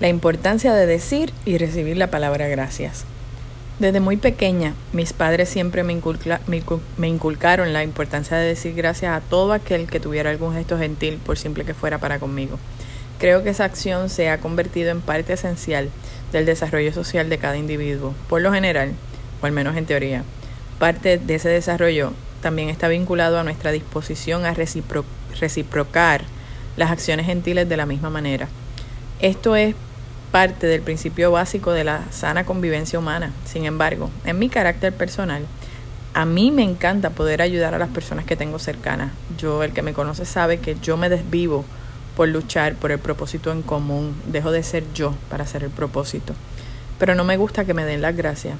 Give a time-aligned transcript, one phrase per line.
[0.00, 3.04] La importancia de decir y recibir la palabra gracias.
[3.80, 9.52] Desde muy pequeña, mis padres siempre me, inculcaron la importancia de decir gracias a todo
[9.52, 12.60] aquel que tuviera algún gesto gentil, por simple que fuera para conmigo.
[13.18, 15.90] Creo que esa acción se ha convertido en parte esencial
[16.30, 18.92] del desarrollo social de cada individuo, por lo general,
[19.42, 20.22] o al menos en teoría.
[20.78, 26.22] Parte de ese desarrollo también está vinculado a nuestra disposición a reciprocar
[26.76, 28.46] las acciones gentiles de la misma manera.
[29.20, 29.74] Esto es
[30.30, 33.32] parte del principio básico de la sana convivencia humana.
[33.44, 35.44] Sin embargo, en mi carácter personal,
[36.14, 39.12] a mí me encanta poder ayudar a las personas que tengo cercanas.
[39.38, 41.64] Yo, el que me conoce, sabe que yo me desvivo
[42.16, 44.20] por luchar por el propósito en común.
[44.26, 46.34] Dejo de ser yo para hacer el propósito.
[46.98, 48.56] Pero no me gusta que me den las gracias.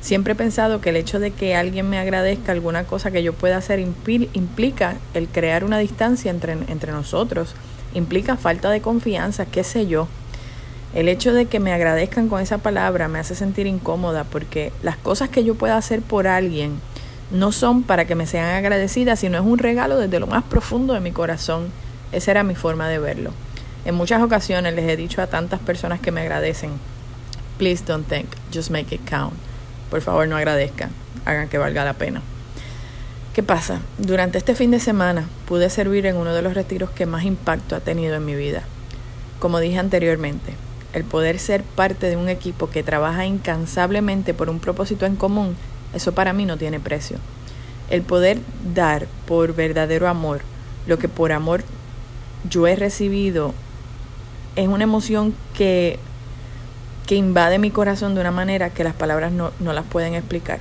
[0.00, 3.32] Siempre he pensado que el hecho de que alguien me agradezca alguna cosa que yo
[3.32, 7.54] pueda hacer implica el crear una distancia entre, entre nosotros,
[7.94, 10.06] implica falta de confianza, qué sé yo.
[10.94, 14.96] El hecho de que me agradezcan con esa palabra me hace sentir incómoda porque las
[14.96, 16.80] cosas que yo pueda hacer por alguien
[17.30, 20.94] no son para que me sean agradecidas, sino es un regalo desde lo más profundo
[20.94, 21.68] de mi corazón.
[22.12, 23.32] Esa era mi forma de verlo.
[23.84, 26.70] En muchas ocasiones les he dicho a tantas personas que me agradecen,
[27.58, 29.34] please don't think, just make it count.
[29.90, 30.90] Por favor no agradezcan,
[31.24, 32.22] hagan que valga la pena.
[33.34, 33.80] ¿Qué pasa?
[33.98, 37.76] Durante este fin de semana pude servir en uno de los retiros que más impacto
[37.76, 38.62] ha tenido en mi vida.
[39.38, 40.54] Como dije anteriormente,
[40.96, 45.54] el poder ser parte de un equipo que trabaja incansablemente por un propósito en común,
[45.92, 47.18] eso para mí no tiene precio.
[47.90, 48.38] El poder
[48.74, 50.40] dar por verdadero amor
[50.86, 51.64] lo que por amor
[52.48, 53.52] yo he recibido
[54.56, 55.98] es una emoción que,
[57.06, 60.60] que invade mi corazón de una manera que las palabras no, no las pueden explicar.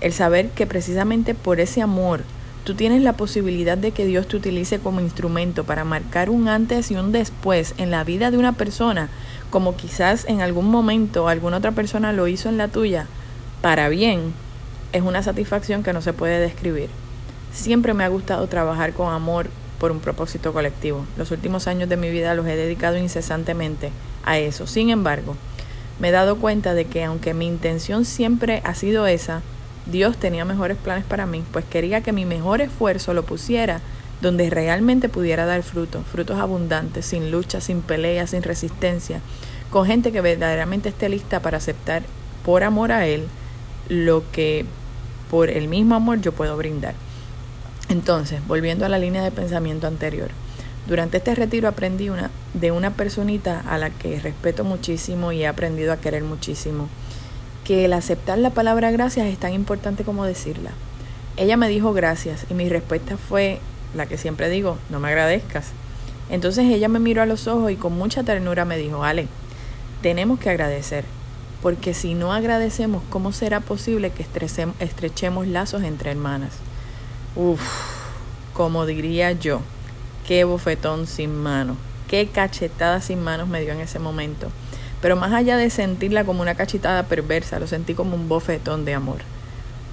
[0.00, 2.22] El saber que precisamente por ese amor
[2.62, 6.92] tú tienes la posibilidad de que Dios te utilice como instrumento para marcar un antes
[6.92, 9.08] y un después en la vida de una persona
[9.54, 13.06] como quizás en algún momento alguna otra persona lo hizo en la tuya,
[13.62, 14.34] para bien,
[14.92, 16.90] es una satisfacción que no se puede describir.
[17.52, 19.46] Siempre me ha gustado trabajar con amor
[19.78, 21.06] por un propósito colectivo.
[21.16, 23.92] Los últimos años de mi vida los he dedicado incesantemente
[24.24, 24.66] a eso.
[24.66, 25.36] Sin embargo,
[26.00, 29.40] me he dado cuenta de que aunque mi intención siempre ha sido esa,
[29.86, 33.82] Dios tenía mejores planes para mí, pues quería que mi mejor esfuerzo lo pusiera
[34.20, 39.20] donde realmente pudiera dar frutos, frutos abundantes, sin lucha, sin pelea, sin resistencia,
[39.74, 42.04] con gente que verdaderamente esté lista para aceptar
[42.44, 43.26] por amor a Él
[43.88, 44.64] lo que
[45.28, 46.94] por el mismo amor yo puedo brindar.
[47.88, 50.28] Entonces, volviendo a la línea de pensamiento anterior,
[50.86, 55.48] durante este retiro aprendí una, de una personita a la que respeto muchísimo y he
[55.48, 56.88] aprendido a querer muchísimo,
[57.64, 60.70] que el aceptar la palabra gracias es tan importante como decirla.
[61.36, 63.58] Ella me dijo gracias y mi respuesta fue
[63.92, 65.72] la que siempre digo, no me agradezcas.
[66.30, 69.26] Entonces ella me miró a los ojos y con mucha ternura me dijo, Ale,
[70.04, 71.02] tenemos que agradecer,
[71.62, 74.22] porque si no agradecemos, ¿cómo será posible que
[74.78, 76.52] estrechemos lazos entre hermanas?
[77.36, 77.62] Uf,
[78.52, 79.62] como diría yo,
[80.28, 84.50] qué bofetón sin mano, qué cachetada sin manos me dio en ese momento.
[85.00, 88.92] Pero más allá de sentirla como una cachetada perversa, lo sentí como un bofetón de
[88.92, 89.20] amor.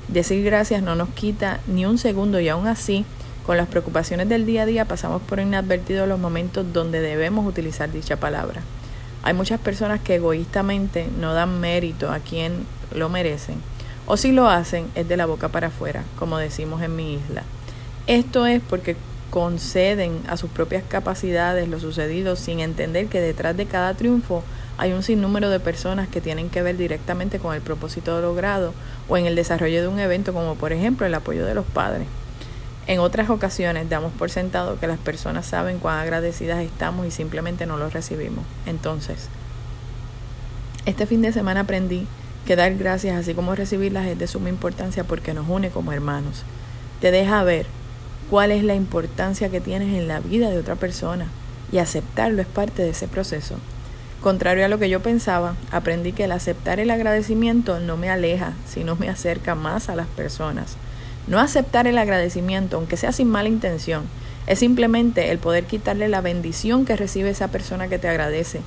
[0.09, 3.05] Decir gracias no nos quita ni un segundo y aún así
[3.45, 7.89] con las preocupaciones del día a día pasamos por inadvertidos los momentos donde debemos utilizar
[7.93, 8.61] dicha palabra.
[9.23, 13.55] Hay muchas personas que egoístamente no dan mérito a quien lo merecen,
[14.07, 17.43] o si lo hacen es de la boca para afuera, como decimos en mi isla.
[18.07, 18.95] Esto es porque
[19.29, 24.43] conceden a sus propias capacidades lo sucedido sin entender que detrás de cada triunfo
[24.77, 28.73] hay un sinnúmero de personas que tienen que ver directamente con el propósito logrado
[29.07, 32.07] o en el desarrollo de un evento como por ejemplo el apoyo de los padres.
[32.87, 37.65] En otras ocasiones damos por sentado que las personas saben cuán agradecidas estamos y simplemente
[37.65, 38.43] no lo recibimos.
[38.65, 39.27] Entonces,
[40.85, 42.07] este fin de semana aprendí
[42.45, 46.43] que dar gracias así como recibirlas es de suma importancia porque nos une como hermanos.
[46.99, 47.67] Te deja ver
[48.29, 51.27] cuál es la importancia que tienes en la vida de otra persona
[51.71, 53.55] y aceptarlo es parte de ese proceso.
[54.21, 58.53] Contrario a lo que yo pensaba, aprendí que el aceptar el agradecimiento no me aleja,
[58.67, 60.77] sino me acerca más a las personas.
[61.27, 64.03] No aceptar el agradecimiento, aunque sea sin mala intención,
[64.47, 68.61] es simplemente el poder quitarle la bendición que recibe esa persona que te agradece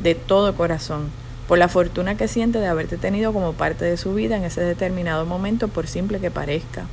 [0.00, 1.10] de todo corazón,
[1.46, 4.62] por la fortuna que siente de haberte tenido como parte de su vida en ese
[4.62, 6.86] determinado momento, por simple que parezca.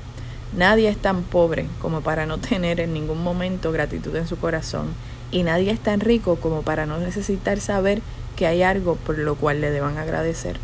[0.56, 4.88] Nadie es tan pobre como para no tener en ningún momento gratitud en su corazón,
[5.32, 8.02] y nadie es tan rico como para no necesitar saber
[8.36, 10.58] que hay algo por lo cual le deban agradecer.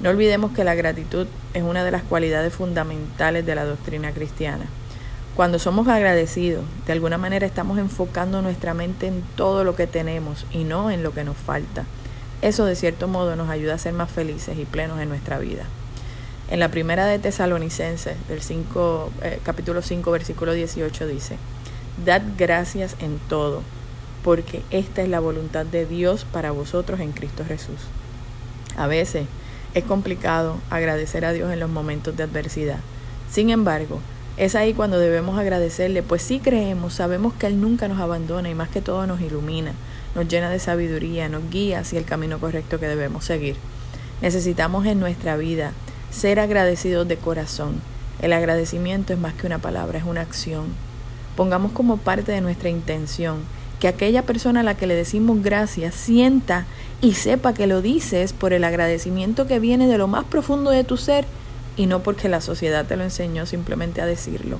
[0.00, 4.66] No olvidemos que la gratitud es una de las cualidades fundamentales de la doctrina cristiana.
[5.36, 10.46] Cuando somos agradecidos, de alguna manera estamos enfocando nuestra mente en todo lo que tenemos
[10.52, 11.84] y no en lo que nos falta.
[12.42, 15.64] Eso de cierto modo nos ayuda a ser más felices y plenos en nuestra vida.
[16.50, 21.36] En la primera de Tesalonicenses, del 5, eh, capítulo 5, versículo 18 dice,
[22.04, 23.62] Dad gracias en todo,
[24.22, 27.80] porque esta es la voluntad de Dios para vosotros en Cristo Jesús.
[28.76, 29.26] A veces
[29.74, 32.78] es complicado agradecer a Dios en los momentos de adversidad.
[33.30, 34.00] Sin embargo,
[34.36, 38.54] es ahí cuando debemos agradecerle, pues sí creemos, sabemos que Él nunca nos abandona y
[38.54, 39.72] más que todo nos ilumina,
[40.14, 43.56] nos llena de sabiduría, nos guía hacia el camino correcto que debemos seguir.
[44.22, 45.72] Necesitamos en nuestra vida
[46.10, 47.80] ser agradecidos de corazón.
[48.22, 50.66] El agradecimiento es más que una palabra, es una acción.
[51.36, 53.38] Pongamos como parte de nuestra intención
[53.84, 56.64] que aquella persona a la que le decimos gracias sienta
[57.02, 60.84] y sepa que lo dices por el agradecimiento que viene de lo más profundo de
[60.84, 61.26] tu ser
[61.76, 64.58] y no porque la sociedad te lo enseñó simplemente a decirlo.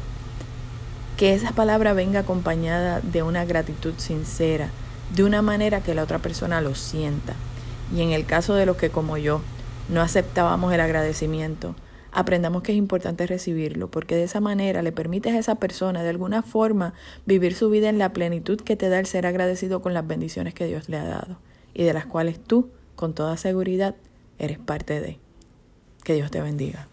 [1.16, 4.68] Que esa palabra venga acompañada de una gratitud sincera,
[5.16, 7.32] de una manera que la otra persona lo sienta.
[7.96, 9.40] Y en el caso de los que como yo
[9.88, 11.74] no aceptábamos el agradecimiento,
[12.14, 16.08] aprendamos que es importante recibirlo, porque de esa manera le permites a esa persona de
[16.08, 16.94] alguna forma
[17.26, 20.54] vivir su vida en la plenitud que te da el ser agradecido con las bendiciones
[20.54, 21.38] que Dios le ha dado
[21.74, 23.96] y de las cuales tú, con toda seguridad,
[24.38, 25.18] eres parte de.
[26.04, 26.88] Que Dios te bendiga.